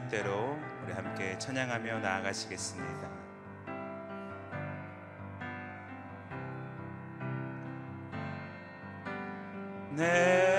[0.00, 3.08] 뜻대로 우리 함께 찬양하며 나아가시겠습니다.
[9.96, 10.49] 내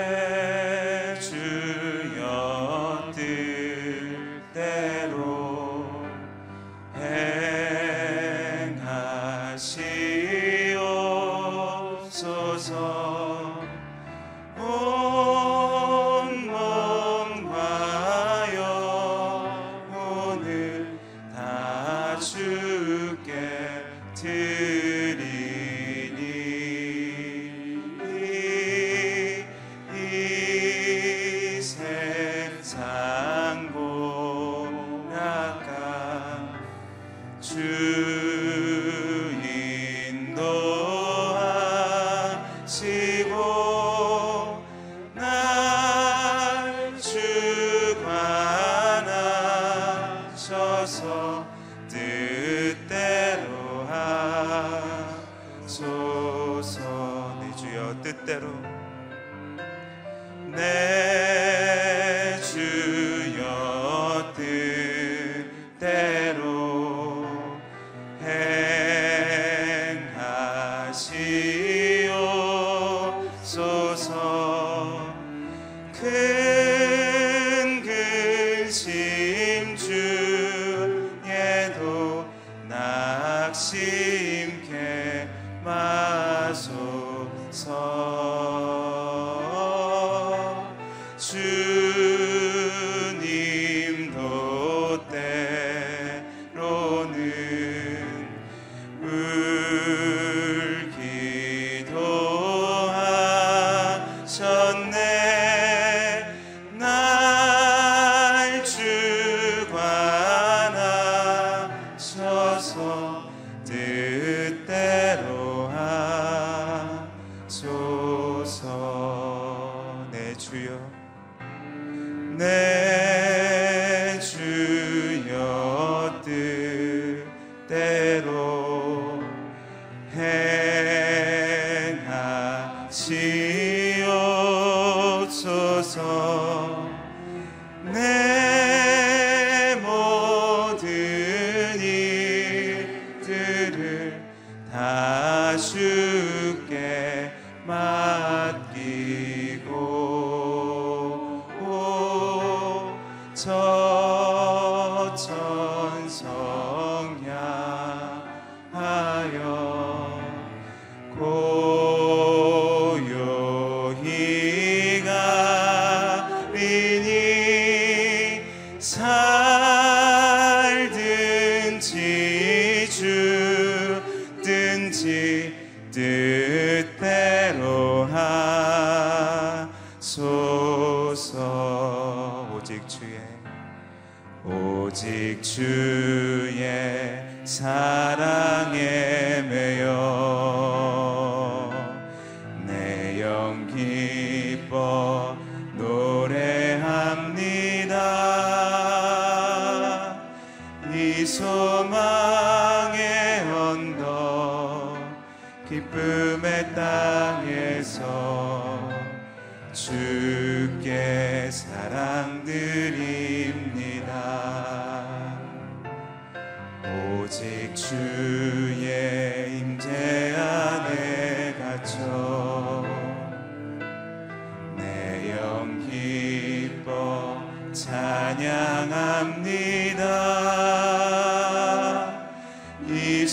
[168.82, 169.31] time.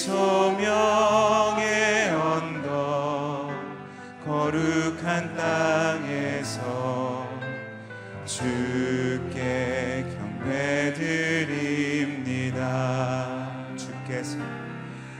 [0.09, 3.51] 소명의 언덕
[4.25, 7.29] 거룩한 땅에서
[8.25, 12.57] 주께 경배드립니다.
[13.77, 14.37] 주께서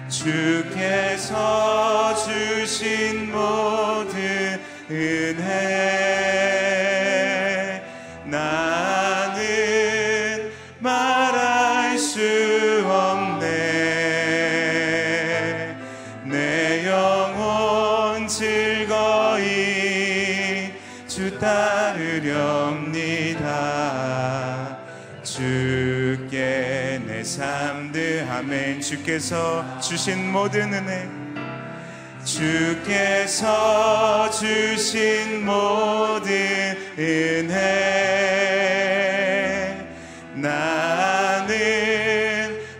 [0.08, 1.59] 주께서
[29.10, 31.10] 주께서 주신 모든 은혜
[32.24, 33.50] 주께서
[34.30, 37.56] 주신 모든 은혜.
[40.36, 41.50] 나는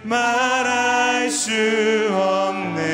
[0.04, 1.50] 말할 수
[2.14, 2.86] 없네.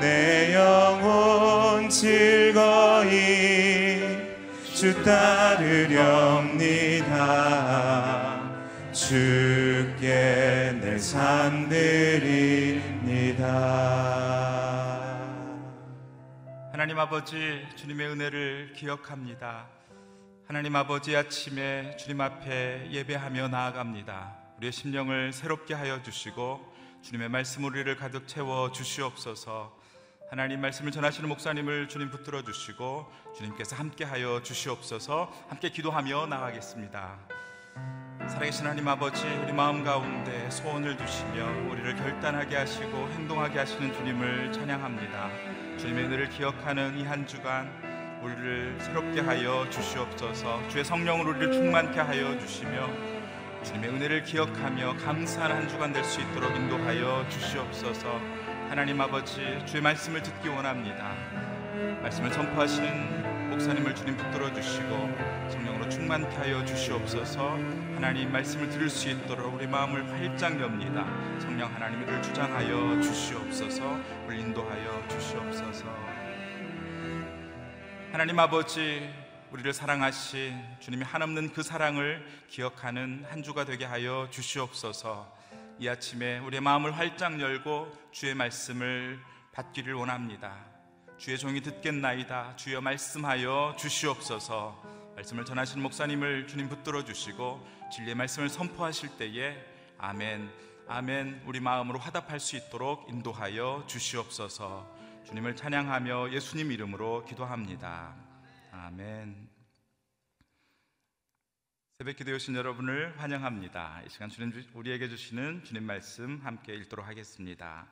[0.00, 3.10] 내 영혼 즐거이
[4.74, 6.40] 주 따르렵니다.
[8.92, 10.59] 주께
[11.00, 13.46] 내삶 드립니다
[16.72, 19.66] 하나님 아버지 주님의 은혜를 기억합니다.
[20.46, 24.36] 하나님 아버지 아침에 주님 앞에 예배하며 나아갑니다.
[24.58, 26.70] 우리의 심령을 새롭게 하여 주시고
[27.02, 29.74] 주님의 말씀 우리를 가득 채워 주시옵소서.
[30.30, 35.32] 하나님 말씀을 전하시는 목사님을 주님 붙들어 주시고 주님께서 함께 하여 주시옵소서.
[35.48, 37.40] 함께 기도하며 나가겠습니다.
[38.28, 45.30] 살아계신 하나님 아버지 우리 마음 가운데 소원을 두시며 우리를 결단하게 하시고 행동하게 하시는 주님을 찬양합니다.
[45.78, 47.70] 주님의 은혜를 기억하는 이 한 주간
[48.22, 50.68] 우리를 새롭게 하여 주시옵소서.
[50.68, 52.88] 주의 성령으로 우리를 충만케 하여 주시며
[53.64, 58.20] 주님의 은혜를 기억하며 감사한 한 주간 될 수 있도록 인도하여 주시옵소서.
[58.68, 61.14] 하나님 아버지 주의 말씀을 듣기 원합니다.
[62.02, 63.19] 말씀을 선포하시는
[63.50, 64.88] 목사님을 주님 붙들어 주시고
[65.50, 67.50] 성령으로 충만케 하여 주시옵소서.
[67.94, 71.04] 하나님 말씀을 들을 수 있도록 우리 마음을 활짝 엽니다.
[71.40, 73.98] 성령 하나님을 주장하여 주시옵소서.
[74.28, 75.84] 우리 인도하여 주시옵소서.
[78.12, 79.10] 하나님 아버지
[79.50, 85.36] 우리를 사랑하신 주님이 한없는 그 사랑을 기억하는 한 주가 되게 하여 주시옵소서.
[85.80, 89.18] 이 아침에 우리의 마음을 활짝 열고 주의 말씀을
[89.52, 90.69] 받기를 원합니다.
[91.20, 92.56] 주의 종이 듣겠나이다.
[92.56, 95.12] 주여 말씀하여 주시옵소서.
[95.16, 99.62] 말씀을 전하신 목사님을 주님 붙들어 주시고 진리의 말씀을 선포하실 때에
[99.98, 100.50] 아멘,
[100.88, 104.96] 아멘 우리 마음으로 화답할 수 있도록 인도하여 주시옵소서.
[105.26, 108.16] 주님을 찬양하며 예수님 이름으로 기도합니다.
[108.72, 109.50] 아멘.
[111.98, 114.00] 새벽 기도에 오신 여러분을 환영합니다.
[114.06, 117.86] 이 시간 주님 주- 우리에게 주시는 주님 말씀 함께 읽도록 하겠습니다.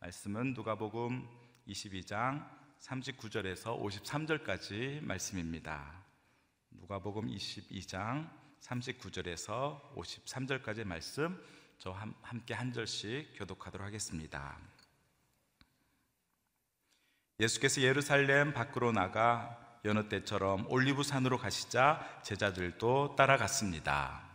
[0.00, 1.28] 말씀은 누가복음
[1.68, 6.02] 22장 39절에서 53절까지 말씀입니다.
[6.70, 8.28] 누가복음 22장
[8.62, 11.38] 39절에서 53절까지 말씀
[11.78, 14.56] 저 함- 함께 한 절씩 교독하도록 하겠습니다.
[17.38, 24.28] 예수께서 예루살렘 밖으로 나가 여느 때처럼 올리브 산으로 가시자 제자들도 따라갔습니다.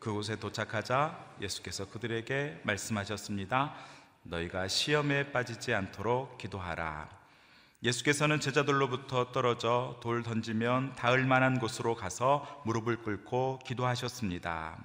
[0.00, 3.74] 그곳에 도착하자 예수께서 그들에게 말씀하셨습니다.
[4.24, 7.25] 너희가 시험에 빠지지 않도록 기도하라.
[7.82, 14.78] 예수께서는 제자들로부터 떨어져 돌 던지면 닿을 만한 곳으로 가서 무릎을 꿇고 기도하셨습니다.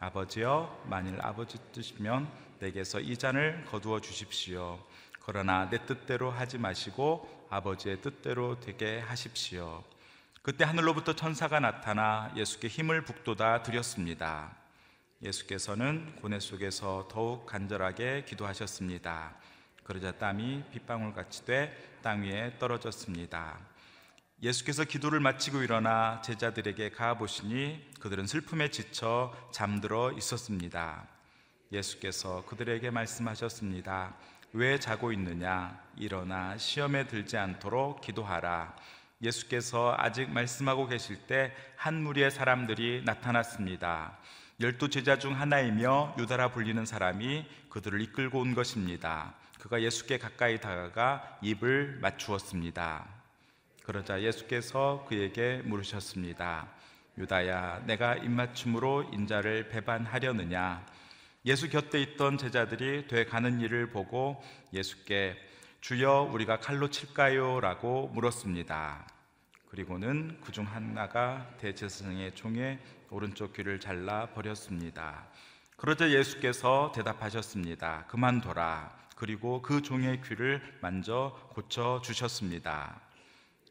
[0.00, 4.78] 아버지여, 만일 아버지 뜻이면 내게서 이 잔을 거두어 주십시오.
[5.24, 9.82] 그러나 내 뜻대로 하지 마시고 아버지의 뜻대로 되게 하십시오.
[10.42, 14.54] 그때 하늘로부터 천사가 나타나 예수께 힘을 북돋아 드렸습니다.
[15.22, 19.34] 예수께서는 고뇌 속에서 더욱 간절하게 기도하셨습니다.
[19.82, 23.58] 그러자 땀이 빗방울 같이 돼 땅 위에 떨어졌습니다.
[24.40, 31.04] 예수께서 기도를 마치고 일어나 제자들에게 가 보시니 그들은 슬픔에 지쳐 잠들어 있었습니다.
[31.72, 34.14] 예수께서 그들에게 말씀하셨습니다.
[34.52, 35.82] 왜 자고 있느냐?
[35.96, 38.76] 일어나 시험에 들지 않도록 기도하라.
[39.20, 44.16] 예수께서 아직 말씀하고 계실 때 한 무리의 사람들이 나타났습니다.
[44.60, 49.34] 열두 제자 중 하나이며 유다라 불리는 사람이 그들을 이끌고 온 것입니다.
[49.66, 53.04] 그가 예수께 가까이 다가가 입을 맞추었습니다.
[53.82, 56.68] 그러자 예수께서 그에게 물으셨습니다.
[57.18, 60.86] 유다야, 내가 입맞춤으로 인자를 배반하려느냐?
[61.46, 64.40] 예수 곁에 있던 제자들이 돼 가는 일을 보고
[64.72, 65.36] 예수께
[65.80, 67.58] 주여 우리가 칼로 칠까요?
[67.58, 69.04] 라고 물었습니다.
[69.68, 72.78] 그리고는 그중 하나가 대제사장의 종의
[73.10, 75.26] 오른쪽 귀를 잘라 버렸습니다.
[75.76, 78.04] 그러자 예수께서 대답하셨습니다.
[78.06, 79.05] 그만둬라.
[79.16, 83.00] 그리고 그 종의 귀를 만져 고쳐 주셨습니다.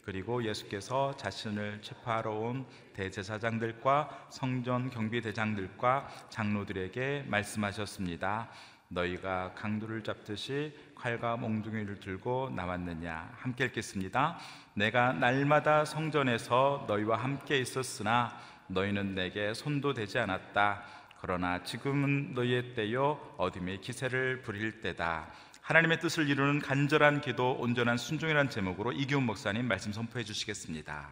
[0.04, 8.50] 그리고 예수께서 자신을 체포하러 온 대제사장들과 성전 경비대장들과 장로들에게 말씀하셨습니다.
[8.88, 13.32] 너희가 강도를 잡듯이 칼과 몽둥이를 들고 나왔느냐?
[13.38, 14.38] 함께 읽겠습니다.
[14.74, 18.36] 내가 날마다 성전에서 너희와 함께 있었으나
[18.68, 21.05] 너희는 내게 손도 대지 않았다.
[21.26, 25.32] 그러나 지금은 너희의 때요 어둠의 기세를 부릴 때다.
[25.60, 31.10] 하나님의 뜻을 이루는 간절한 기도, 온전한 순종이라는 제목으로 이기훈 목사님 말씀 선포해 주시겠습니다.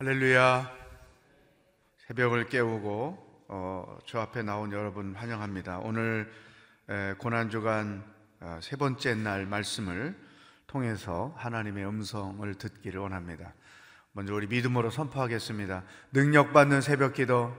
[0.00, 0.70] 할렐루야.
[1.96, 5.78] 새벽을 깨우고 어, 저 앞에 나온 여러분 환영합니다.
[5.78, 6.30] 오늘
[6.90, 8.04] 에, 고난 주간
[8.40, 10.14] 어, 세 번째 날 말씀을
[10.66, 13.54] 통해서 하나님의 음성을 듣기를 원합니다.
[14.12, 15.84] 먼저 우리 믿음으로 선포하겠습니다.
[16.12, 17.54] 능력받는 새벽 기도,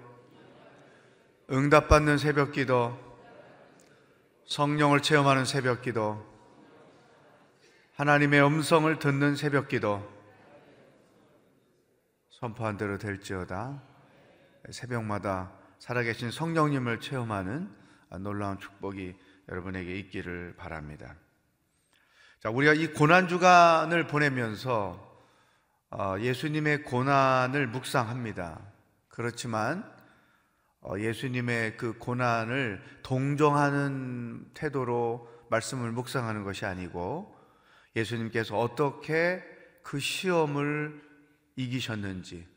[1.50, 2.98] 응답받는 새벽 기도,
[4.46, 6.30] 성령을 체험하는 새벽 기도,
[7.96, 10.06] 하나님의 음성을 듣는 새벽 기도,
[12.32, 13.82] 선포한 대로 될지어다.
[14.72, 17.70] 새벽마다 살아계신 성령님을 체험하는
[18.20, 19.16] 놀라운 축복이
[19.48, 21.16] 여러분에게 있기를 바랍니다.
[22.40, 25.11] 자, 우리가 이 고난 주간을 보내면서 어,
[26.20, 28.62] 예수님의 고난을 묵상합니다.
[29.10, 29.90] 그렇지만
[30.82, 37.36] 어, 예수님의 그 고난을 동정하는 태도로 말씀을 묵상하는 것이 아니고
[37.96, 39.44] 예수님께서 어떻게
[39.84, 41.02] 그 시험을
[41.56, 42.48] 이기셨는지,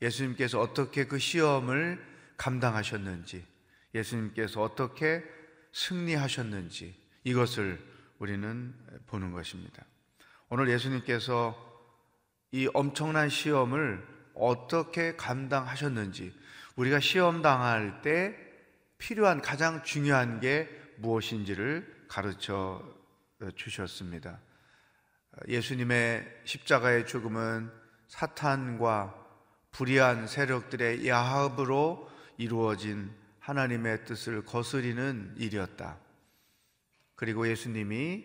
[0.00, 2.04] 예수님께서 어떻게 그 시험을
[2.36, 3.44] 감당하셨는지,
[3.94, 5.22] 예수님께서 어떻게
[5.72, 7.78] 승리하셨는지 이것을
[8.18, 8.74] 우리는
[9.06, 9.84] 보는 것입니다.
[10.48, 11.67] 오늘 예수님께서
[12.50, 16.32] 이 엄청난 시험을 어떻게 감당하셨는지
[16.76, 18.36] 우리가 시험 당할 때
[18.98, 22.82] 필요한 가장 중요한 게 무엇인지를 가르쳐
[23.54, 24.40] 주셨습니다.
[25.46, 27.70] 예수님의 십자가의 죽음은
[28.08, 29.14] 사탄과
[29.70, 35.98] 불의한 세력들의 야합으로 이루어진 하나님의 뜻을 거스리는 일이었다.
[37.14, 38.24] 그리고 예수님이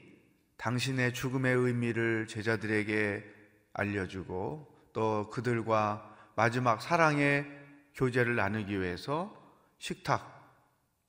[0.57, 3.42] 당신의 죽음의 의미를 제자들에게
[3.73, 7.45] 알려주고 또 그들과 마지막 사랑의
[7.95, 9.35] 교제를 나누기 위해서
[9.77, 10.33] 식탁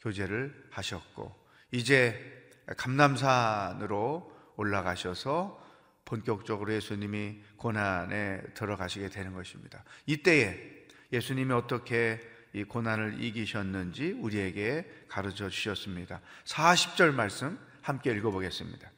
[0.00, 1.35] 교제를 하셨고
[1.71, 5.62] 이제 감남산으로 올라가셔서
[6.04, 9.85] 본격적으로 예수님이 고난에 들어가시게 되는 것입니다.
[10.06, 12.21] 이때에 예수님이 어떻게
[12.52, 16.21] 이 고난을 이기셨는지 우리에게 가르쳐 주셨습니다.
[16.44, 18.90] 40절 말씀 함께 읽어보겠습니다.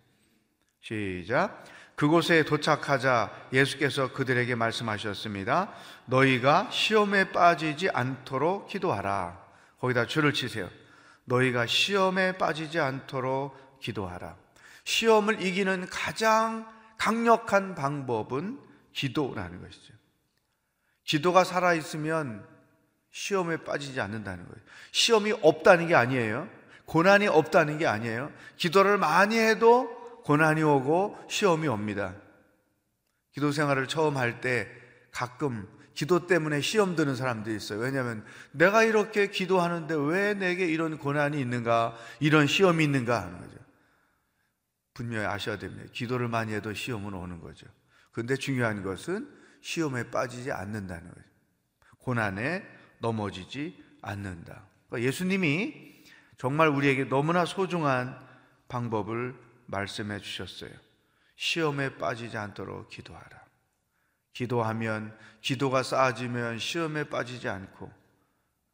[0.80, 1.64] 시작.
[1.97, 5.73] 그곳에 도착하자 예수께서 그들에게 말씀하셨습니다.
[6.05, 9.43] 너희가 시험에 빠지지 않도록 기도하라.
[9.81, 10.69] 거기다 줄을 치세요.
[11.25, 14.37] 너희가 시험에 빠지지 않도록 기도하라.
[14.85, 18.61] 시험을 이기는 가장 강력한 방법은
[18.93, 19.95] 기도라는 것이죠.
[21.05, 22.47] 기도가 살아있으면
[23.11, 24.61] 시험에 빠지지 않는다는 거예요.
[24.93, 26.49] 시험이 없다는 게 아니에요.
[26.85, 28.31] 고난이 없다는 게 아니에요.
[28.57, 29.96] 기도를 많이 해도
[30.26, 32.16] 고난이 오고 시험이 옵니다.
[33.30, 34.68] 기도 생활을 처음 할 때
[35.12, 37.78] 가끔 기도 때문에 시험 드는 사람들이 있어요.
[37.78, 43.56] 왜냐하면 내가 이렇게 기도하는데 왜 내게 이런 고난이 있는가, 이런 시험이 있는가 하는 거죠.
[44.95, 45.88] 분명히 아셔야 됩니다.
[45.92, 47.66] 기도를 많이 해도 시험은 오는 거죠.
[48.11, 49.30] 그런데 중요한 것은
[49.62, 51.26] 시험에 빠지지 않는다는 거죠.
[51.99, 52.66] 고난에
[52.99, 54.66] 넘어지지 않는다.
[54.88, 56.04] 그러니까 예수님이
[56.37, 58.18] 정말 우리에게 너무나 소중한
[58.68, 60.70] 방법을 말씀해 주셨어요.
[61.37, 63.44] 시험에 빠지지 않도록 기도하라.
[64.32, 67.90] 기도하면 기도가 쌓아지면 시험에 빠지지 않고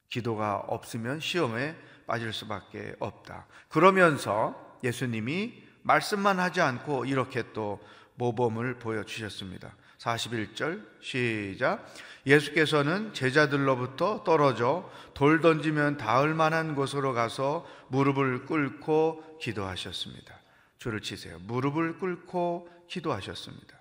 [0.09, 3.47] 기도가 없으면 시험에 빠질 수밖에 없다.
[3.69, 7.81] 그러면서 예수님이 말씀만 하지 않고 이렇게 또
[8.17, 9.75] 모범을 보여주셨습니다.
[9.99, 11.87] 41절 시작
[12.27, 20.42] 예수께서는 제자들로부터 떨어져 돌 던지면 닿을 만한 곳으로 가서 무릎을 꿇고 기도하셨습니다.
[20.83, 21.39] 줄을 치세요.
[21.39, 23.81] 무릎을 꿇고 기도하셨습니다.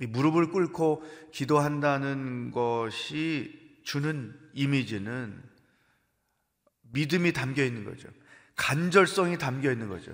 [0.00, 5.40] 이 무릎을 꿇고 기도한다는 것이 주는 이미지는
[6.90, 8.08] 믿음이 담겨 있는 거죠.
[8.56, 10.12] 간절성이 담겨 있는 거죠.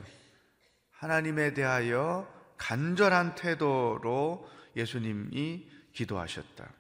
[0.91, 4.47] 하나님에 대하여 간절한 태도로
[4.77, 6.71] 예수님이 기도하셨다.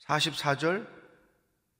[0.00, 0.88] 44절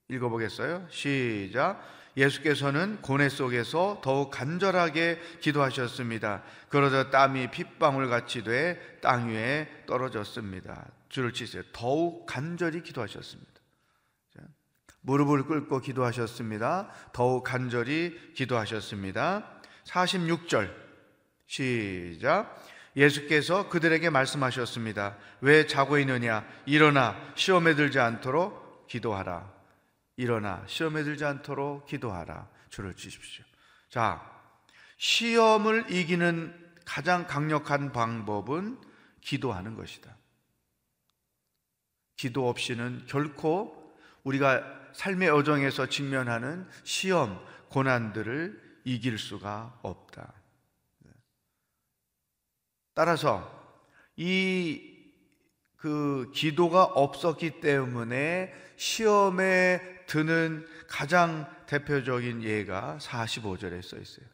[0.09, 0.87] 읽어보겠어요?
[0.89, 1.83] 시작.
[2.17, 6.43] 예수께서는 고뇌 속에서 더욱 간절하게 기도하셨습니다.
[6.69, 10.85] 그러자 땀이 핏방울 같이 돼 땅 위에 떨어졌습니다.
[11.09, 11.63] 줄을 치세요.
[11.73, 13.53] 더욱 간절히 기도하셨습니다.
[15.03, 16.91] 무릎을 꿇고 기도하셨습니다.
[17.13, 19.49] 더욱 간절히 기도하셨습니다.
[19.85, 20.75] 46절
[21.47, 22.61] 시작.
[22.97, 25.17] 예수께서 그들에게 말씀하셨습니다.
[25.43, 26.45] 왜 자고 있느냐?
[26.65, 29.56] 일어나 시험에 들지 않도록 기도하라.
[30.17, 32.49] 일어나 시험에 들지 않도록 기도하라.
[32.71, 33.45] 줄을 치십시오.
[33.89, 34.21] 자,
[34.97, 38.81] 시험을 이기는 가장 강력한 방법은
[39.21, 40.17] 기도하는 것이다.
[42.17, 43.95] 기도 없이는 결코
[44.25, 50.33] 우리가 삶의 여정에서 직면하는 시험, 고난들을 이길 수가 없다.
[52.95, 53.53] 따라서
[54.17, 54.97] 이
[55.87, 64.27] 그 기도가 없었기 때문에 시험에 드는 가장 대표적인 예가 45절에 써 있어요.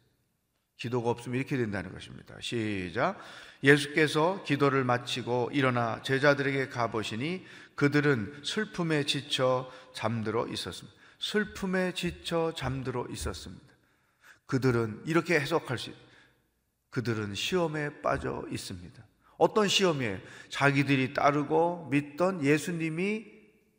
[0.76, 2.34] 기도가 없으면 이렇게 된다는 것입니다.
[2.40, 3.18] 시작.
[3.62, 10.98] 예수께서 기도를 마치고 일어나 제자들에게 가보시니 그들은 슬픔에 지쳐 잠들어 있었습니다.
[11.20, 13.64] 슬픔에 지쳐 잠들어 있었습니다.
[14.46, 15.92] 그들은 이렇게 해석할 수.
[16.90, 19.02] 그들은 시험에 빠져 있습니다.
[19.38, 20.18] 어떤 시험이에요?
[20.50, 23.31] 자기들이 따르고 믿던 예수님이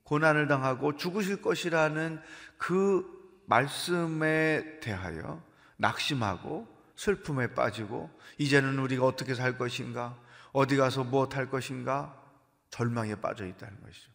[0.04, 2.22] 고난을 당하고 죽으실 것이라는
[2.58, 5.42] 그 말씀에 대하여
[5.78, 10.18] 낙심하고 슬픔에 빠지고 이제는 우리가 어떻게 살 것인가?
[10.52, 12.22] 어디 가서 무엇 할 것인가?
[12.70, 14.12] 절망에 빠져 있다는 것이죠.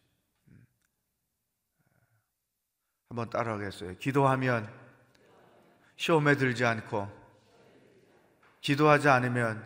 [0.49, 0.65] 음.
[3.09, 3.97] 한번 따라하겠어요.
[3.97, 4.69] 기도하면
[5.95, 7.09] 시험에 들지 않고
[8.61, 9.63] 기도하지 않으면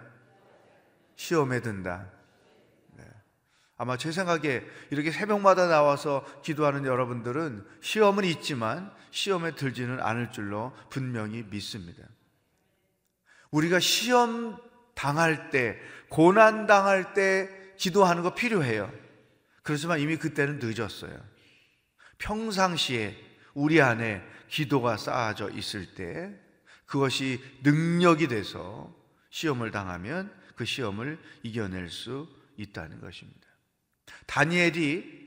[1.16, 2.10] 시험에 든다.
[3.74, 3.84] 네.
[3.84, 11.44] 아마 제 생각에 이렇게 새벽마다 나와서 기도하는 여러분들은 시험은 있지만 시험에 들지는 않을 줄로 분명히
[11.44, 12.04] 믿습니다.
[13.52, 14.58] 우리가 시험
[14.96, 18.92] 당할 때, 고난 당할 때 기도하는 거 필요해요.
[19.64, 21.18] 그렇지만 이미 그때는 늦었어요.
[22.20, 23.18] 평상시에
[23.54, 26.34] 우리 안에 기도가 쌓아져 있을 때
[26.86, 28.96] 그것이 능력이 돼서
[29.30, 32.28] 시험을 당하면 그 시험을 이겨낼 수
[32.58, 33.53] 있다는 것입니다.
[34.28, 35.24] 다니엘이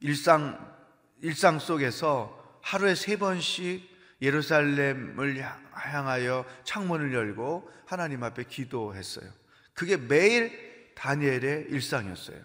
[0.00, 0.76] 일상,
[1.22, 5.40] 일상 속에서 하루에 세 번씩 예루살렘을
[5.72, 9.30] 향하여 창문을 열고 하나님 앞에 기도했어요.
[9.74, 12.42] 그게 매일 다니엘의 일상이었어요.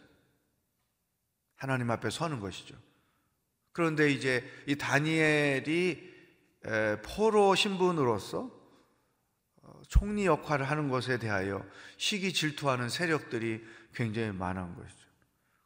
[1.55, 2.75] 하나님 앞에 서는 것이죠.
[3.71, 6.11] 그런데 이제 이 다니엘이
[7.03, 8.51] 포로 신분으로서
[9.63, 11.65] 어, 총리 역할을 하는 것에 대하여
[11.97, 15.07] 시기 질투하는 세력들이 굉장히 많은 것이죠.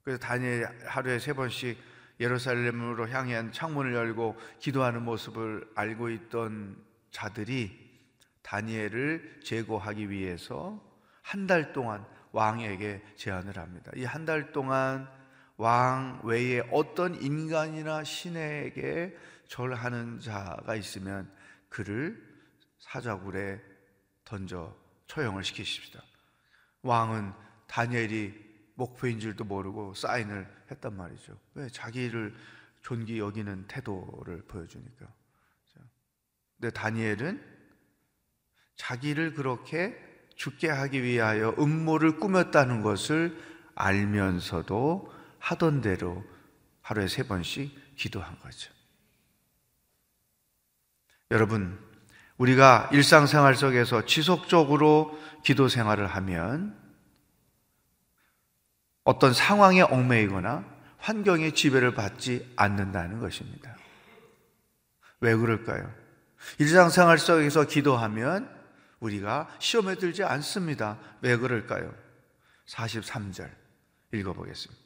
[0.04, 1.78] 그래서 다니엘 하루에 세 번씩
[2.20, 6.78] 예루살렘으로 향한 창문을 열고 기도하는 모습을 알고 있던
[7.12, 7.84] 자들이
[8.42, 10.82] 다니엘을 제거하기 위해서
[11.22, 13.92] 한 달 동안 왕에게 제안을 합니다.
[13.96, 15.08] 이 한 달 동안
[15.58, 21.32] 왕 외에 어떤 인간이나 신에게 절하는 자가 있으면
[21.70, 22.22] 그를
[22.80, 23.60] 사자굴에
[24.26, 24.76] 던져
[25.08, 26.02] 처형을 시키십시다.
[26.84, 27.34] 왕은
[27.68, 31.38] 다니엘이 목표인 줄도 모르고 사인을 했단 말이죠.
[31.56, 31.70] 왜?
[31.70, 32.36] 자기를
[32.82, 35.08] 존귀 여기는 태도를 보여주니까.
[36.58, 37.44] 근데 다니엘은
[38.76, 39.96] 자기를 그렇게
[40.36, 43.38] 죽게 하기 위하여 음모를 꾸몄다는 것을
[43.76, 46.24] 알면서도 하던 대로
[46.82, 48.72] 하루에 세 번씩 기도한 거죠.
[51.32, 51.80] 여러분,
[52.38, 56.78] 우리가 일상생활 속에서 지속적으로 기도 생활을 하면
[59.06, 60.66] 어떤 상황에 얽매이거나
[60.98, 63.76] 환경의 지배를 받지 않는다는 것입니다.
[65.22, 65.90] 왜 그럴까요?
[66.58, 68.50] 일상생활 속에서 기도하면
[69.00, 70.98] 우리가 시험에 들지 않습니다.
[71.22, 71.94] 왜 그럴까요?
[72.68, 73.50] 43절
[74.12, 74.84] 읽어보겠습니다.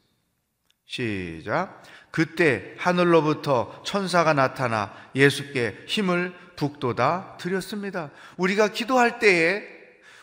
[0.85, 1.83] 시작.
[2.11, 8.09] 그때 하늘로부터 천사가 나타나 예수께 힘을 북돋아 드렸습니다.
[8.37, 9.78] 우리가 기도할 때에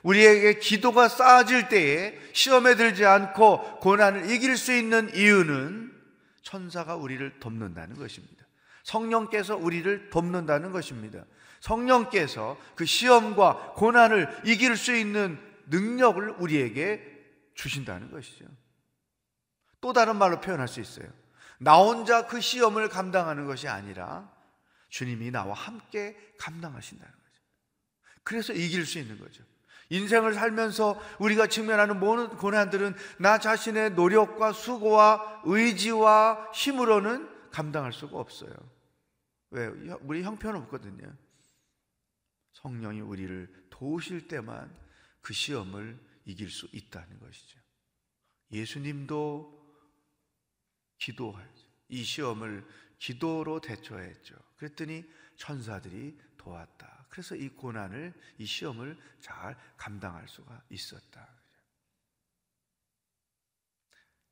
[0.07, 5.93] 우리에게 기도가 쌓아질 때에 시험에 들지 않고 고난을 이길 수 있는 이유는
[6.43, 8.47] 천사가 우리를 돕는다는 것입니다.
[8.85, 11.25] 성령께서 우리를 돕는다는 것입니다.
[11.59, 17.03] 성령께서 그 시험과 고난을 이길 수 있는 능력을 우리에게
[17.57, 18.45] 주신다는 것이죠.
[19.81, 21.09] 또 다른 말로 표현할 수 있어요.
[21.59, 24.31] 나 혼자 그 시험을 감당하는 것이 아니라
[24.89, 27.43] 주님이 나와 함께 감당하신다는 거죠.
[28.23, 29.43] 그래서 이길 수 있는 거죠.
[29.89, 38.53] 인생을 살면서 우리가 직면하는 모든 고난들은 나 자신의 노력과 수고와 의지와 힘으로는 감당할 수가 없어요.
[39.51, 39.69] 왜?
[40.01, 41.15] 우리 형편 없거든요.
[42.53, 44.75] 성령이 우리를 도우실 때만
[45.21, 47.61] 그 시험을 이길 수 있다는 것이죠.
[48.51, 49.57] 예수님도
[50.99, 51.67] 기도하죠.
[51.89, 52.67] 이 시험을
[52.99, 54.35] 기도로 대처했죠.
[54.57, 55.05] 그랬더니
[55.37, 56.96] 천사들이 도왔다.
[57.17, 61.27] 그래서 이 고난을, 이 시험을 잘 감당할 수가 있었다.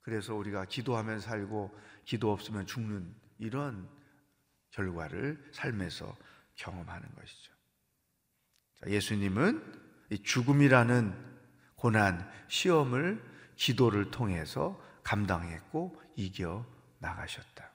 [0.03, 3.89] 그래서 우리가 기도하면 살고 기도 없으면 죽는 이런
[4.73, 6.15] 결과를 삶에서
[6.57, 7.55] 경험하는 것이죠.
[8.87, 11.39] 예수님은 죽음이라는
[11.77, 13.25] 고난, 시험을
[13.57, 16.67] 기도를 통해서 감당했고 이겨
[16.99, 17.71] 나가셨다.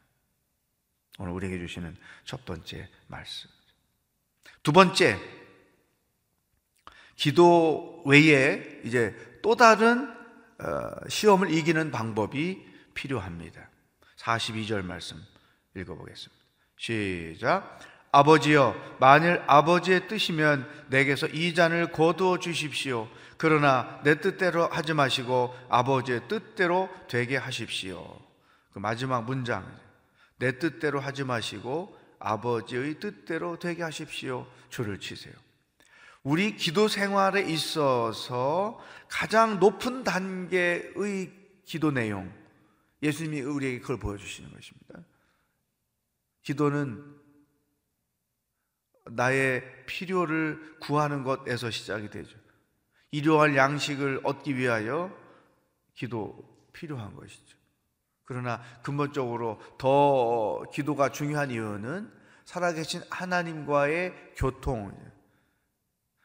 [1.17, 3.59] 오늘 우리에게 주시는 첫 번째 말씀.
[4.63, 5.19] 두 번째,
[7.15, 10.09] 기도 외에 이제 또 다른
[10.59, 13.69] 어, 시험을 이기는 방법이 필요합니다.
[14.17, 15.17] 42절 말씀
[15.75, 16.43] 읽어보겠습니다.
[16.77, 17.79] 시작.
[18.12, 23.07] 아버지여, 만일 아버지의 뜻이면 내게서 이 잔을 거두어 주십시오.
[23.38, 28.19] 그러나 내 뜻대로 하지 마시고 아버지의 뜻대로 되게 하십시오.
[28.73, 29.65] 그 마지막 문장.
[30.38, 34.45] 내 뜻대로 하지 마시고 아버지의 뜻대로 되게 하십시오.
[34.69, 35.34] 줄을 치세요.
[36.23, 41.32] 우리 기도 생활에 있어서 가장 높은 단계의
[41.63, 42.32] 기도 내용,
[43.01, 44.99] 예수님이 우리에게 그걸 보여주시는 것입니다.
[46.43, 47.17] 기도는
[49.12, 52.38] 나의 필요를 구하는 것에서 시작이 되죠.
[53.12, 55.15] 일용할 양식을 얻기 위하여
[55.95, 57.59] 기도 필요한 것이죠.
[58.29, 62.13] 그러나 근본적으로 더 기도가 중요한 이유는
[62.45, 64.95] 살아계신 하나님과의 교통,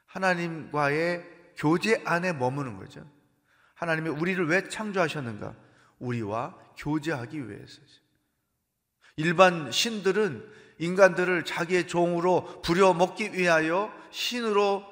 [0.04, 1.24] 하나님과의
[1.56, 3.10] 교제 안에 머무는 거죠.
[3.72, 5.54] 하나님이 우리를 왜 창조하셨는가?
[5.98, 8.02] 우리와 교제하기 위해서죠.
[9.16, 10.46] 일반 신들은
[10.80, 14.84] 인간들을 자기의 종으로 부려먹기 위하여 신으로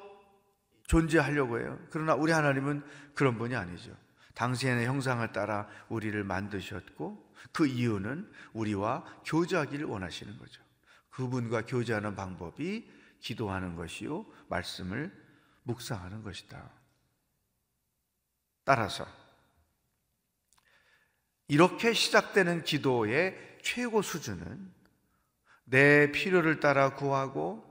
[0.87, 1.77] 존재하려고 해요.
[1.91, 3.95] 그러나 우리 하나님은 그런 분이 아니죠.
[4.33, 10.61] 당신의 형상을 따라 우리를 만드셨고 그 이유는 우리와 교제하기를 원하시는 거죠.
[11.11, 15.11] 그분과 교제하는 방법이 기도하는 것이요 말씀을
[15.63, 16.71] 묵상하는 것이다.
[18.63, 19.05] 따라서
[21.47, 24.73] 이렇게 시작되는 기도의 최고 수준은
[25.65, 27.63] 내 필요를 따라 구하고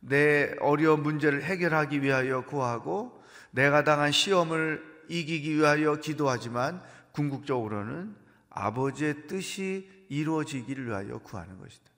[0.00, 8.16] 내 어려운 문제를 해결하기 위하여 구하고 내가 당한 시험을 이기기 위하여 기도하지만 궁극적으로는
[8.50, 11.90] 아버지의 뜻이 이루어지기를 위하여 구하는 것이다.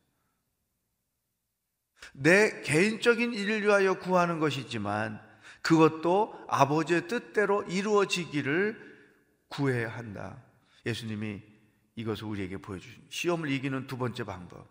[2.12, 5.20] 내 개인적인 일을 위하여 구하는 것이지만
[5.62, 8.86] 그것도 아버지의 뜻대로 이루어지기를
[9.48, 10.42] 구해야 한다.
[10.84, 11.42] 예수님이
[11.96, 14.68] 이것을 우리에게 보여주신 시험을 이기는 두 번째 방법.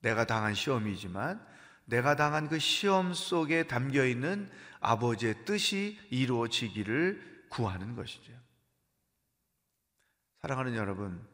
[0.00, 1.44] 내가 당한 시험이지만
[1.88, 8.30] 내가 당한 그 시험 속에 담겨 있는 아버지의 뜻이 이루어지기를 구하는 것이죠.
[10.42, 11.26] 사랑하는 여러분,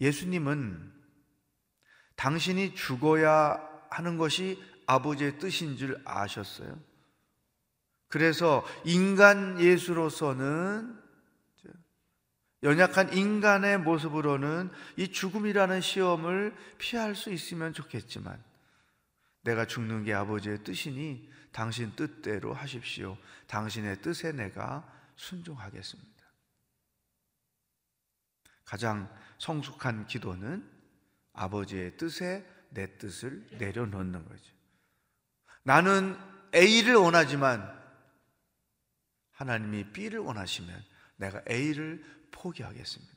[0.00, 0.92] 예수님은
[2.16, 6.76] 당신이 죽어야 하는 것이 아버지의 뜻인 줄 아셨어요.
[8.08, 11.00] 그래서 인간 예수로서는
[12.64, 18.42] 연약한 인간의 모습으로는 이 죽음이라는 시험을 피할 수 있으면 좋겠지만
[19.42, 23.16] 내가 죽는 게 아버지의 뜻이니 당신 뜻대로 하십시오.
[23.46, 26.10] 당신의 뜻에 내가 순종하겠습니다.
[28.64, 30.68] 가장 성숙한 기도는
[31.34, 34.52] 아버지의 뜻에 내 뜻을 내려놓는 거죠.
[35.62, 36.16] 나는
[36.54, 37.80] A를 원하지만
[39.32, 40.84] 하나님이 B를 원하시면
[41.16, 43.12] 내가 A를 포기하겠습니다.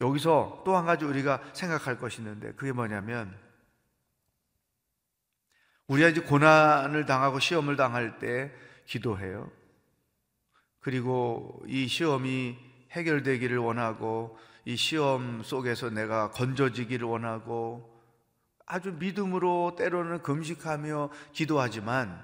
[0.00, 3.47] 여기서 또 한 가지 우리가 생각할 것이 있는데 그게 뭐냐면
[5.88, 8.52] 우리가 이제 고난을 당하고 시험을 당할 때
[8.86, 9.50] 기도해요.
[10.80, 12.56] 그리고 이 시험이
[12.92, 17.98] 해결되기를 원하고 이 시험 속에서 내가 건져지기를 원하고
[18.66, 22.22] 아주 믿음으로 때로는 금식하며 기도하지만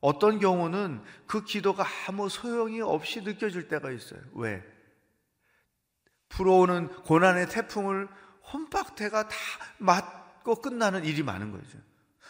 [0.00, 4.20] 어떤 경우는 그 기도가 아무 소용이 없이 느껴질 때가 있어요.
[4.34, 4.62] 왜?
[6.28, 8.08] 불어오는 고난의 태풍을
[8.52, 9.36] 혼박태가 다
[9.78, 11.78] 맞고 끝나는 일이 많은 거죠.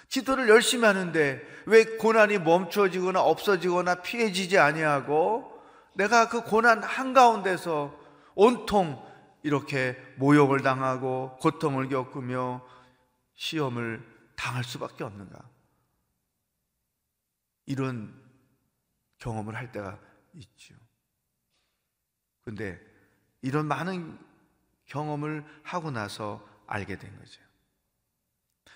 [0.09, 5.53] 기도를 열심히 하는데 왜 고난이 멈춰지거나 없어지거나 피해지지 아니하고
[5.95, 7.99] 내가 그 고난 한가운데서
[8.35, 9.03] 온통
[9.43, 12.67] 이렇게 모욕을 당하고 고통을 겪으며
[13.35, 14.03] 시험을
[14.37, 15.39] 당할 수밖에 없는가?
[17.67, 18.15] 이런
[19.19, 19.99] 경험을 할 때가
[20.35, 20.75] 있죠.
[22.43, 22.81] 근데
[23.43, 24.19] 이런 많은
[24.87, 27.44] 경험을 하고 나서 알게 된 거죠.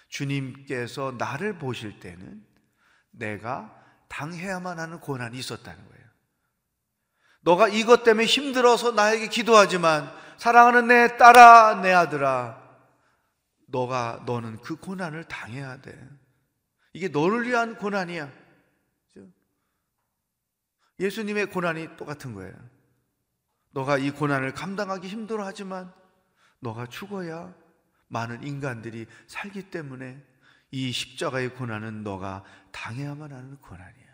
[0.08, 2.44] 주님께서 나를 보실 때는
[3.10, 3.74] 내가
[4.08, 6.08] 당해야만 하는 고난이 있었다는 거예요.
[7.40, 12.68] 너가 이것 때문에 힘들어서 나에게 기도하지만 사랑하는 내 딸아, 내 아들아,
[13.66, 15.98] 너가 너는 그 고난을 당해야 돼.
[16.92, 18.32] 이게 너를 위한 고난이야.
[21.00, 22.54] 예수님의 고난이 똑같은 거예요.
[23.70, 25.92] 너가 이 고난을 감당하기 힘들어 하지만
[26.60, 27.54] 너가 죽어야
[28.08, 30.22] 많은 인간들이 살기 때문에
[30.70, 34.08] 이 십자가의 고난은 너가 당해야만 하는 고난이야.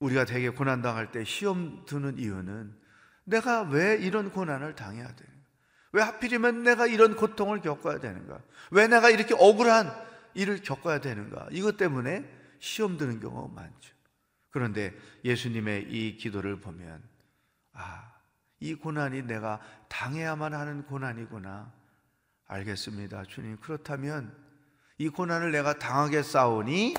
[0.00, 2.78] 우리가 되게 고난 당할 때 시험 드는 이유는
[3.24, 5.44] 내가 왜 이런 고난을 당해야 되는가?
[5.92, 8.42] 왜 하필이면 내가 이런 고통을 겪어야 되는가?
[8.70, 9.90] 왜 내가 이렇게 억울한
[10.34, 11.48] 일을 겪어야 되는가?
[11.52, 12.28] 이것 때문에
[12.58, 13.94] 시험 드는 경우가 많죠.
[14.50, 17.02] 그런데 예수님의 이 기도를 보면,
[17.72, 18.13] 아,
[18.64, 21.70] 이 고난이 내가 당해야만 하는 고난이구나.
[22.46, 23.24] 알겠습니다.
[23.24, 23.58] 주님.
[23.58, 24.34] 그렇다면
[24.96, 26.94] 이 고난을 내가 당하게 싸우니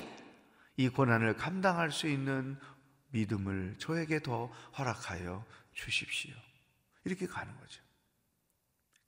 [0.76, 2.56] 이 고난을 감당할 수 있는
[3.10, 4.46] 믿음을 저에게 더
[4.78, 6.34] 허락하여 주십시오.
[7.02, 7.82] 이렇게 가는 거죠.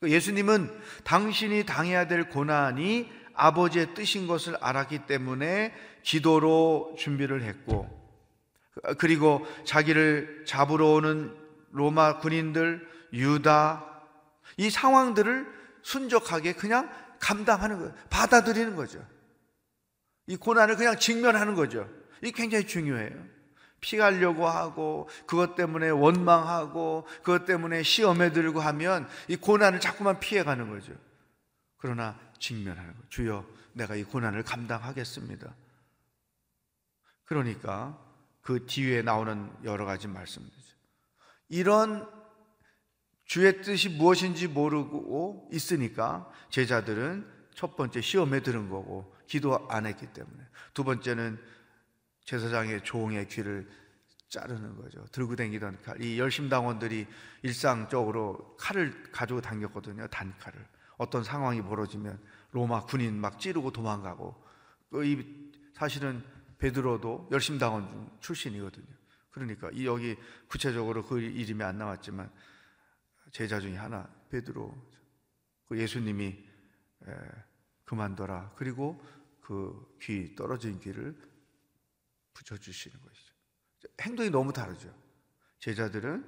[0.01, 7.89] 그 예수님은 당신이 당해야 될 고난이 아버지의 뜻인 것을 알았기 때문에 기도로 준비를 했고,
[8.99, 13.85] 그리고 자기를 잡으러 오는 로마 군인들, 유다,
[14.57, 15.47] 이 상황들을
[15.83, 17.95] 순적하게 그냥 감당하는 거예요.
[18.11, 19.05] 받아들이는 거죠.
[20.27, 21.89] 이 고난을 그냥 직면하는 거죠.
[22.23, 23.39] 이 굉장히 중요해요.
[23.81, 30.93] 피하려고 하고 그것 때문에 원망하고 그것 때문에 시험에 들고 하면 이 고난을 자꾸만 피해가는 거죠.
[31.79, 33.09] 그러나 직면하는 거예요.
[33.09, 35.55] 주여, 내가 이 고난을 감당하겠습니다.
[37.25, 37.99] 그러니까
[38.43, 40.78] 그 뒤에 나오는 여러 가지 말씀이죠.
[41.49, 42.09] 이런
[43.25, 50.45] 주의 뜻이 무엇인지 모르고 있으니까 제자들은 첫 번째 시험에 들은 거고 기도 안 했기 때문에
[50.73, 51.39] 두 번째는
[52.25, 53.69] 제사장의 종의 귀를
[54.29, 55.05] 자르는 거죠.
[55.07, 56.03] 들고 다니던 칼.
[56.03, 57.07] 이 열심당원들이
[57.43, 60.07] 일상적으로 칼을 가지고 다녔거든요.
[60.09, 60.67] 단칼을.
[60.99, 64.35] 어떤 상황이 벌어지면 로마 군인 막 찌르고 도망가고
[64.91, 66.23] 그이 사실은
[66.59, 68.98] 베드로도 열심당원 출신이거든요.
[69.31, 70.17] 그러니까 이 여기
[70.49, 72.31] 구체적으로 그 이름이 안 나왔지만
[73.33, 74.75] 제자 중에 하나 베드로
[75.69, 76.49] 그 예수님이
[77.85, 78.53] 그만둬라.
[78.57, 79.01] 그리고
[79.41, 81.17] 그 귀 떨어진 귀를
[82.35, 83.35] 붙여주시는 것이죠.
[84.01, 84.95] 행동이 너무 다르죠.
[85.59, 86.25] 제자들은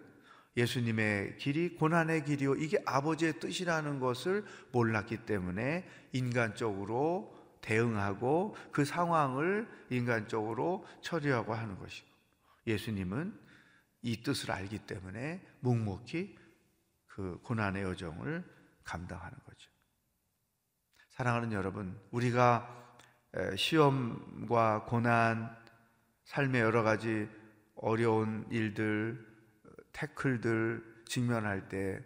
[0.56, 2.56] 예수님의 길이 고난의 길이요.
[2.56, 12.08] 이게 아버지의 뜻이라는 것을 몰랐기 때문에 인간적으로 대응하고 그 상황을 인간적으로 처리하고 하는 것이고
[12.66, 13.38] 예수님은
[14.02, 16.38] 이 뜻을 알기 때문에 묵묵히
[17.06, 18.44] 그 고난의 여정을
[18.84, 19.70] 감당하는 거죠.
[21.10, 22.96] 사랑하는 여러분, 우리가
[23.56, 25.54] 시험과 고난,
[26.24, 27.28] 삶의 여러 가지
[27.74, 29.26] 어려운 일들,
[29.92, 32.02] 태클들 직면할 때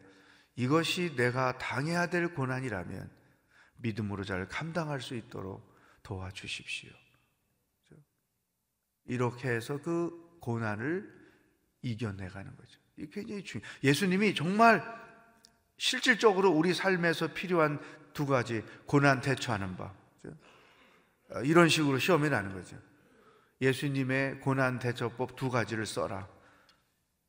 [0.57, 3.11] 이것이 내가 당해야 될 고난이라면
[3.77, 6.91] 믿음으로 잘 감당할 수 있도록 도와주십시오.
[9.07, 11.11] 이렇게 해서 그 고난을
[11.81, 12.79] 이겨내가는 거죠.
[12.99, 13.63] 이 굉장히 중요.
[13.83, 14.83] 예수님이 정말
[15.79, 17.81] 실질적으로 우리 삶에서 필요한
[18.13, 19.97] 두 가지 고난 대처하는 법
[21.31, 22.79] 어, 이런 식으로 시험이 나는 거죠.
[23.63, 26.29] 예수님의 고난 대처법 두 가지를 써라.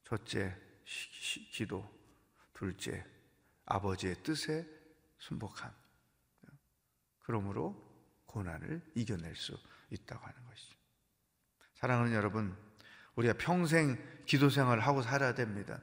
[0.04, 0.56] 첫째,
[1.54, 1.89] 기도.
[2.54, 3.06] 둘째,
[3.65, 4.67] 아버지의 뜻에
[5.19, 5.71] 순복함.
[7.19, 7.82] 그러므로
[8.25, 9.58] 고난을 이겨낼 수
[9.89, 10.75] 있다고 하는 것이죠.
[11.75, 12.64] 사랑하는 여러분,
[13.15, 15.80] 우리가 평생 기도 생활을 하고 살아야 됩니다.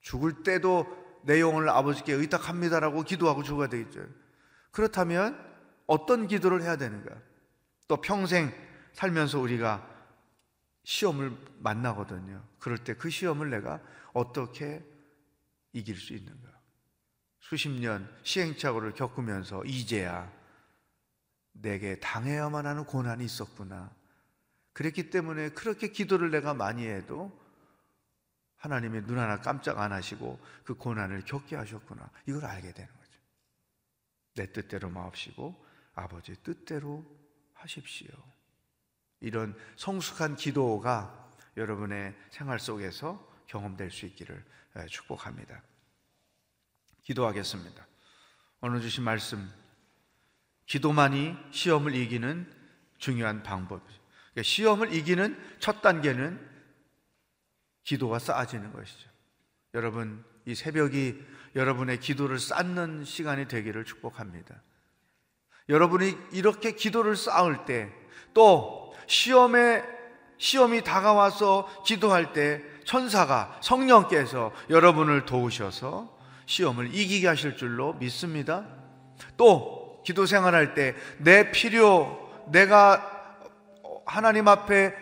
[0.00, 0.86] 죽을 때도
[1.24, 4.06] 내 영혼을 아버지께 의탁합니다라고 기도하고 죽어야 되겠죠.
[4.70, 5.44] 그렇다면
[5.86, 7.16] 어떤 기도를 해야 되는가?
[7.88, 8.52] 또 평생
[8.92, 9.88] 살면서 우리가
[10.84, 12.44] 시험을 만나거든요.
[12.58, 13.80] 그럴 때 그 시험을 내가
[14.12, 14.84] 어떻게
[15.72, 16.48] 이길 수 있는가?
[17.40, 20.32] 수십 년 시행착오를 겪으면서 이제야
[21.52, 23.94] 내게 당해야만 하는 고난이 있었구나.
[24.76, 27.32] 그랬기 때문에 그렇게 기도를 내가 많이 해도
[28.56, 32.10] 하나님의 눈 하나 깜짝 안 하시고 그 고난을 겪게 하셨구나.
[32.26, 33.18] 이걸 알게 되는 거죠.
[34.34, 37.02] 내 뜻대로 마옵시고 아버지의 뜻대로
[37.54, 38.10] 하십시오.
[39.20, 44.44] 이런 성숙한 기도가 여러분의 생활 속에서 경험될 수 있기를
[44.90, 45.62] 축복합니다.
[47.00, 47.86] 기도하겠습니다.
[48.60, 49.50] 오늘 주신 말씀,
[50.66, 52.52] 기도만이 시험을 이기는
[52.98, 54.05] 중요한 방법이죠.
[54.36, 56.38] 그러니까 시험을 이기는 첫 단계는
[57.84, 59.08] 기도가 쌓아지는 것이죠.
[59.72, 61.16] 여러분, 이 새벽이
[61.54, 64.62] 여러분의 기도를 쌓는 시간이 되기를 축복합니다.
[65.70, 67.90] 여러분이 이렇게 기도를 쌓을 때,
[68.34, 69.82] 또 시험에,
[70.36, 78.66] 시험이 다가와서 기도할 때, 천사가, 성령께서 여러분을 도우셔서 시험을 이기게 하실 줄로 믿습니다.
[79.38, 83.15] 또, 기도 생활할 때, 내 필요, 내가
[84.06, 84.94] 하나님 앞에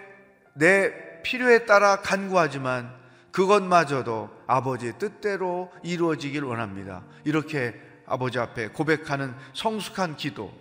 [0.54, 2.92] 내 필요에 따라 간구하지만
[3.30, 7.04] 그것마저도 아버지의 뜻대로 이루어지길 원합니다.
[7.24, 7.74] 이렇게
[8.06, 10.52] 아버지 앞에 고백하는 성숙한 기도.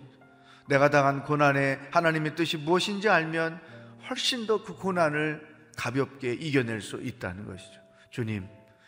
[0.68, 3.60] 내가 당한 고난에 하나님의 뜻이 무엇인지 알면
[4.08, 7.80] 훨씬 더 그 고난을 가볍게 이겨낼 수 있다는 것이죠.
[8.10, 8.46] 주님,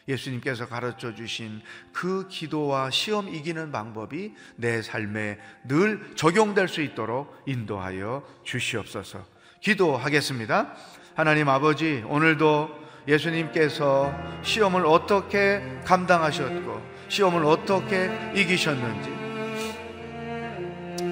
[0.08, 1.60] 예수님께서 가르쳐 주신
[1.92, 9.35] 그 기도와 시험 이기는 방법이 내 삶에 늘 적용될 수 있도록 인도하여 주시옵소서.
[9.66, 10.68] 기도하겠습니다.
[11.16, 12.70] 하나님 아버지, 오늘도
[13.08, 19.10] 예수님께서 시험을 어떻게 감당하셨고 시험을 어떻게 이기셨는지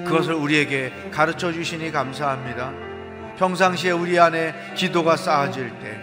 [0.05, 2.71] 그것을 우리에게 가르쳐 주시니 감사합니다.
[3.37, 5.99] 평상시에 우리 안에 기도가 쌓아질 때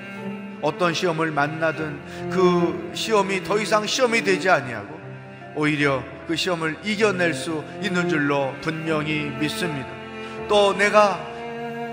[0.61, 5.01] 어떤 시험을 만나든 그 시험이 더 이상 시험이 되지 아니하고
[5.55, 9.89] 오히려 그 시험을 이겨낼 수 있는 줄로 분명히 믿습니다.
[10.49, 11.32] 또 내가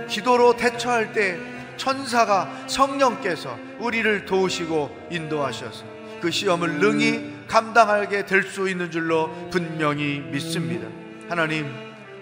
[0.09, 1.37] 기도로 대처할 때
[1.77, 5.85] 천사가 성령께서 우리를 도우시고 인도하셔서
[6.19, 10.87] 그 시험을 능히 감당하게 될 수 있는 줄로 분명히 믿습니다.
[11.29, 11.73] 하나님,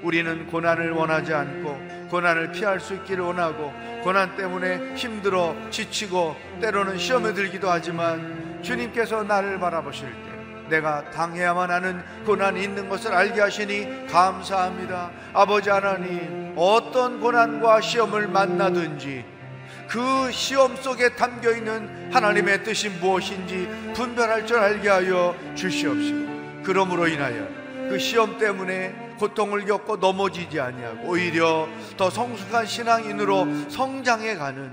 [0.03, 3.73] 우리는 고난을 원하지 않고 고난을 피할 수 있기를 원하고
[4.03, 10.36] 고난 때문에 힘들어 지치고 때로는 시험에 들기도 하지만 주님께서 나를 바라보실 때
[10.69, 15.11] 내가 당해야만 하는 고난이 있는 것을 알게 하시니 감사합니다.
[15.33, 19.37] 아버지 하나님, 어떤 고난과 시험을 만나든지
[19.87, 27.47] 그 시험 속에 담겨 있는 하나님의 뜻이 무엇인지 분별할 줄 알게 하여 주시옵시고 그러므로 인하여
[27.89, 34.71] 그 시험 때문에 고통을 겪고 넘어지지 아니하고 오히려 더 성숙한 신앙인으로 성장해 가는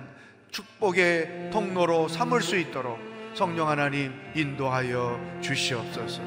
[0.51, 2.99] 축복의 통로로 삼을 수 있도록
[3.35, 6.23] 성령 하나님 인도하여 주시옵소서.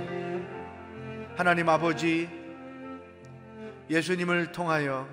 [1.37, 2.27] 하나님 아버지
[3.89, 5.07] 예수님을 통하여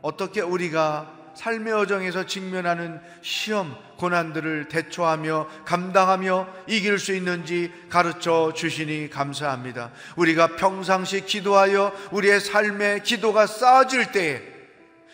[0.00, 9.90] 어떻게 우리가 삶의 여정에서 직면하는 시험, 고난들을 대처하며 감당하며 이길 수 있는지 가르쳐 주시니 감사합니다.
[10.14, 14.40] 우리가 평상시 기도하여 우리의 삶의 기도가 쌓아질 때에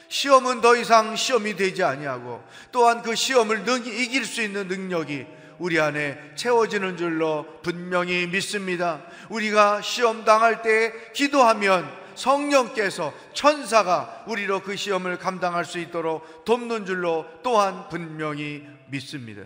[0.09, 5.79] 시험은 더 이상 시험이 되지 아니하고 또한 그 시험을 능히 이길 수 있는 능력이 우리
[5.79, 9.03] 안에 채워지는 줄로 분명히 믿습니다.
[9.29, 17.27] 우리가 시험 당할 때 기도하면 성령께서 천사가 우리로 그 시험을 감당할 수 있도록 돕는 줄로
[17.43, 19.43] 또한 분명히 믿습니다.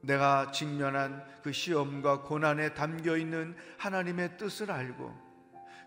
[0.00, 5.25] 내가 직면한 그 시험과 고난에 담겨 있는 하나님의 뜻을 알고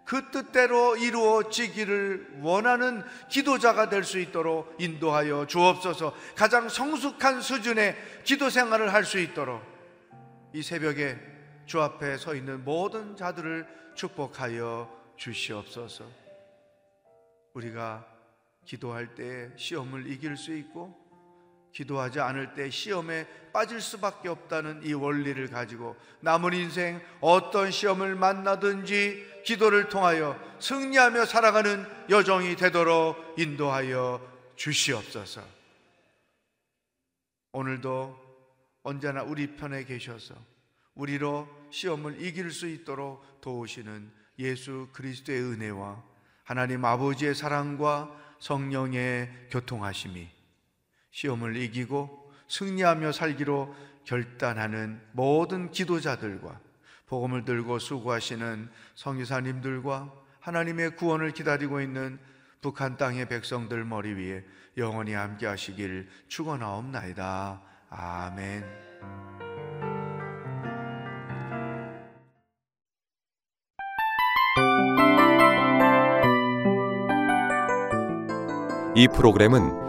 [0.10, 8.92] 그 뜻대로 이루어지기를 원하는 기도자가 될 수 있도록 인도하여 주옵소서 가장 성숙한 수준의 기도 생활을
[8.92, 9.62] 할 수 있도록
[10.52, 11.16] 이 새벽에
[11.68, 16.06] 주 앞에 서 있는 모든 자들을 축복하여 주시옵소서.
[17.54, 18.04] 우리가
[18.66, 21.09] 기도할 때 시험을 이길 수 있고
[21.72, 29.42] 기도하지 않을 때 시험에 빠질 수밖에 없다는 이 원리를 가지고 남은 인생 어떤 시험을 만나든지
[29.46, 34.22] 기도를 통하여 승리하며 살아가는 여정이 되도록 인도하여
[34.56, 35.42] 주시옵소서.
[37.52, 38.30] 오늘도
[38.84, 40.36] 언제나 우리 편에 계셔서
[40.96, 46.04] 우리로 시험을 이길 수 있도록 도우시는 예수 그리스도의 은혜와
[46.44, 50.39] 하나님 아버지의 사랑과 성령의 교통하심이
[51.12, 56.60] 시험을 이기고 승리하며 살기로 결단하는 모든 기도자들과
[57.08, 62.20] 복음을 들고 수고하시는 성유사님들과 하나님의 구원을 기다리고 있는
[62.62, 64.44] 북한 땅의 백성들 머리 위에
[64.78, 67.62] 영원히 함께 하시길 축원하옵나이다.
[67.90, 68.90] 아멘.
[78.96, 79.89] 이 프로그램은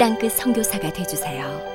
[0.00, 1.69] 땅끝 선교사가 되주세요.